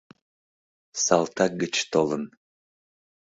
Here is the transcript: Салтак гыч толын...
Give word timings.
Салтак 1.03 1.51
гыч 1.61 1.75
толын... 1.91 2.23